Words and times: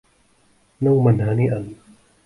نوما 0.81 1.11
هنيئا. 1.11 1.67